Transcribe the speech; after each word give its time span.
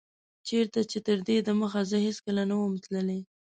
چيرته 0.47 0.79
چي 0.91 0.99
تر 1.07 1.17
دي 1.27 1.35
دمخه 1.47 1.81
زه 1.91 1.97
هيڅکله 2.05 2.43
نه 2.51 2.55
وم 2.59 2.73
تللی 2.83 3.19